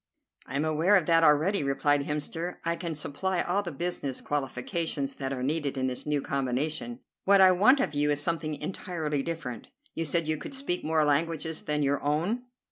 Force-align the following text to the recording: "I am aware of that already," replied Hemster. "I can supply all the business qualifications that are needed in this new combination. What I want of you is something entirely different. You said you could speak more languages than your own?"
"I 0.47 0.55
am 0.55 0.65
aware 0.65 0.95
of 0.95 1.05
that 1.05 1.23
already," 1.23 1.63
replied 1.63 2.05
Hemster. 2.07 2.57
"I 2.65 2.75
can 2.75 2.95
supply 2.95 3.41
all 3.43 3.61
the 3.61 3.71
business 3.71 4.19
qualifications 4.19 5.15
that 5.17 5.31
are 5.31 5.43
needed 5.43 5.77
in 5.77 5.85
this 5.85 6.07
new 6.07 6.23
combination. 6.23 7.01
What 7.25 7.39
I 7.39 7.51
want 7.51 7.79
of 7.79 7.93
you 7.93 8.09
is 8.09 8.19
something 8.19 8.55
entirely 8.55 9.21
different. 9.21 9.69
You 9.93 10.05
said 10.05 10.27
you 10.27 10.37
could 10.39 10.55
speak 10.55 10.83
more 10.83 11.05
languages 11.05 11.61
than 11.61 11.83
your 11.83 12.01
own?" 12.01 12.45